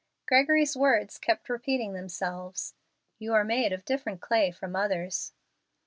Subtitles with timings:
[0.27, 2.73] Gregory's words kept repeating themselves,
[3.19, 5.31] "You are made of different clay from others."